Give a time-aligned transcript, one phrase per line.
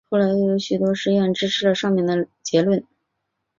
[0.09, 2.83] 后来又有许多实验支持了上面的结论。